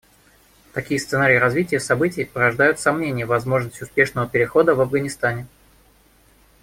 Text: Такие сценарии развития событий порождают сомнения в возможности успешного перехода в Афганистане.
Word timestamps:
Такие 0.73 0.99
сценарии 0.99 1.35
развития 1.35 1.79
событий 1.79 2.25
порождают 2.25 2.79
сомнения 2.79 3.27
в 3.27 3.29
возможности 3.29 3.83
успешного 3.83 4.27
перехода 4.27 4.73
в 4.73 4.81
Афганистане. 4.81 5.45